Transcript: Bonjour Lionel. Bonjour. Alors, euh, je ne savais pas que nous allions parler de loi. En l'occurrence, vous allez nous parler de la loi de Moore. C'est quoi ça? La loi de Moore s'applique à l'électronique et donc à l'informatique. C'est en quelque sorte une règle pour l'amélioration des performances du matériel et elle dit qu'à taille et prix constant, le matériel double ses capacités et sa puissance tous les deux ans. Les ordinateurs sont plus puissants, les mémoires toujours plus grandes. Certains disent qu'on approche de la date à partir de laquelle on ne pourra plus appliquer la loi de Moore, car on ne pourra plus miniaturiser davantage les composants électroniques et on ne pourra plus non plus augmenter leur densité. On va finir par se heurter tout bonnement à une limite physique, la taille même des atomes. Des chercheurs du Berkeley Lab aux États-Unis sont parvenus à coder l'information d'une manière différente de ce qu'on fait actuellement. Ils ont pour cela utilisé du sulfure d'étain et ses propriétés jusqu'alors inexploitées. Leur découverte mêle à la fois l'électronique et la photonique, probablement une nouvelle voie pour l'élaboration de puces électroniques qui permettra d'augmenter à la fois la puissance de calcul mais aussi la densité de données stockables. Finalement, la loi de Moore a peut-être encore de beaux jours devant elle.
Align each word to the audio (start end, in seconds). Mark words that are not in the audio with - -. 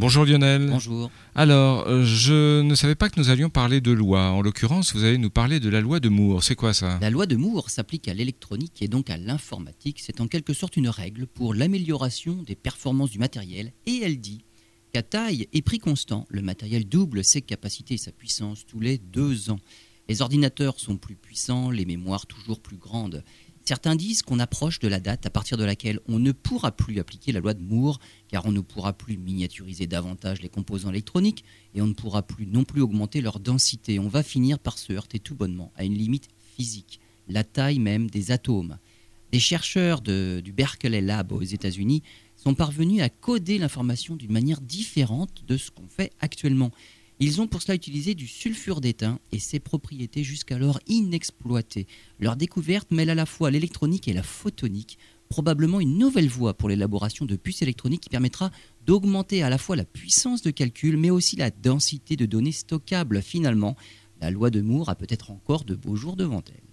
Bonjour 0.00 0.24
Lionel. 0.24 0.70
Bonjour. 0.70 1.10
Alors, 1.34 1.86
euh, 1.86 2.06
je 2.06 2.62
ne 2.62 2.74
savais 2.74 2.94
pas 2.94 3.10
que 3.10 3.20
nous 3.20 3.28
allions 3.28 3.50
parler 3.50 3.82
de 3.82 3.90
loi. 3.90 4.30
En 4.30 4.40
l'occurrence, 4.40 4.94
vous 4.94 5.04
allez 5.04 5.18
nous 5.18 5.28
parler 5.28 5.60
de 5.60 5.68
la 5.68 5.82
loi 5.82 6.00
de 6.00 6.08
Moore. 6.08 6.42
C'est 6.42 6.54
quoi 6.54 6.72
ça? 6.72 6.98
La 7.02 7.10
loi 7.10 7.26
de 7.26 7.36
Moore 7.36 7.68
s'applique 7.68 8.08
à 8.08 8.14
l'électronique 8.14 8.80
et 8.80 8.88
donc 8.88 9.10
à 9.10 9.18
l'informatique. 9.18 10.00
C'est 10.00 10.22
en 10.22 10.26
quelque 10.26 10.54
sorte 10.54 10.78
une 10.78 10.88
règle 10.88 11.26
pour 11.26 11.52
l'amélioration 11.52 12.42
des 12.44 12.54
performances 12.54 13.10
du 13.10 13.18
matériel 13.18 13.74
et 13.84 14.00
elle 14.02 14.18
dit 14.18 14.42
qu'à 14.90 15.02
taille 15.02 15.48
et 15.52 15.60
prix 15.60 15.78
constant, 15.78 16.26
le 16.30 16.40
matériel 16.40 16.88
double 16.88 17.22
ses 17.22 17.42
capacités 17.42 17.92
et 17.92 17.98
sa 17.98 18.10
puissance 18.10 18.64
tous 18.64 18.80
les 18.80 18.96
deux 18.96 19.50
ans. 19.50 19.60
Les 20.08 20.22
ordinateurs 20.22 20.80
sont 20.80 20.96
plus 20.96 21.14
puissants, 21.14 21.70
les 21.70 21.84
mémoires 21.84 22.24
toujours 22.24 22.60
plus 22.60 22.78
grandes. 22.78 23.22
Certains 23.70 23.94
disent 23.94 24.22
qu'on 24.22 24.40
approche 24.40 24.80
de 24.80 24.88
la 24.88 24.98
date 24.98 25.26
à 25.26 25.30
partir 25.30 25.56
de 25.56 25.62
laquelle 25.62 26.00
on 26.08 26.18
ne 26.18 26.32
pourra 26.32 26.72
plus 26.72 26.98
appliquer 26.98 27.30
la 27.30 27.38
loi 27.38 27.54
de 27.54 27.62
Moore, 27.62 28.00
car 28.26 28.44
on 28.44 28.50
ne 28.50 28.58
pourra 28.58 28.92
plus 28.92 29.16
miniaturiser 29.16 29.86
davantage 29.86 30.42
les 30.42 30.48
composants 30.48 30.90
électroniques 30.90 31.44
et 31.76 31.80
on 31.80 31.86
ne 31.86 31.92
pourra 31.92 32.22
plus 32.22 32.48
non 32.48 32.64
plus 32.64 32.80
augmenter 32.80 33.20
leur 33.20 33.38
densité. 33.38 34.00
On 34.00 34.08
va 34.08 34.24
finir 34.24 34.58
par 34.58 34.76
se 34.76 34.92
heurter 34.92 35.20
tout 35.20 35.36
bonnement 35.36 35.70
à 35.76 35.84
une 35.84 35.94
limite 35.94 36.26
physique, 36.56 36.98
la 37.28 37.44
taille 37.44 37.78
même 37.78 38.10
des 38.10 38.32
atomes. 38.32 38.76
Des 39.30 39.38
chercheurs 39.38 40.00
du 40.00 40.52
Berkeley 40.52 41.00
Lab 41.00 41.30
aux 41.30 41.40
États-Unis 41.40 42.02
sont 42.34 42.54
parvenus 42.54 43.02
à 43.02 43.08
coder 43.08 43.56
l'information 43.56 44.16
d'une 44.16 44.32
manière 44.32 44.60
différente 44.60 45.44
de 45.46 45.56
ce 45.56 45.70
qu'on 45.70 45.86
fait 45.86 46.10
actuellement. 46.18 46.72
Ils 47.22 47.42
ont 47.42 47.46
pour 47.46 47.60
cela 47.60 47.74
utilisé 47.74 48.14
du 48.14 48.26
sulfure 48.26 48.80
d'étain 48.80 49.18
et 49.30 49.38
ses 49.38 49.60
propriétés 49.60 50.24
jusqu'alors 50.24 50.80
inexploitées. 50.86 51.86
Leur 52.18 52.34
découverte 52.34 52.90
mêle 52.90 53.10
à 53.10 53.14
la 53.14 53.26
fois 53.26 53.50
l'électronique 53.50 54.08
et 54.08 54.14
la 54.14 54.22
photonique, 54.22 54.98
probablement 55.28 55.80
une 55.80 55.98
nouvelle 55.98 56.30
voie 56.30 56.54
pour 56.54 56.70
l'élaboration 56.70 57.26
de 57.26 57.36
puces 57.36 57.60
électroniques 57.60 58.00
qui 58.00 58.08
permettra 58.08 58.50
d'augmenter 58.86 59.42
à 59.42 59.50
la 59.50 59.58
fois 59.58 59.76
la 59.76 59.84
puissance 59.84 60.40
de 60.40 60.50
calcul 60.50 60.96
mais 60.96 61.10
aussi 61.10 61.36
la 61.36 61.50
densité 61.50 62.16
de 62.16 62.24
données 62.24 62.52
stockables. 62.52 63.20
Finalement, 63.20 63.76
la 64.22 64.30
loi 64.30 64.48
de 64.48 64.62
Moore 64.62 64.88
a 64.88 64.94
peut-être 64.94 65.30
encore 65.30 65.64
de 65.64 65.74
beaux 65.74 65.96
jours 65.96 66.16
devant 66.16 66.42
elle. 66.48 66.69